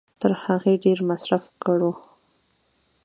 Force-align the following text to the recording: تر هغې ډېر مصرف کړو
تر 0.21 0.31
هغې 0.43 0.73
ډېر 0.83 0.99
مصرف 1.09 1.43
کړو 1.63 1.91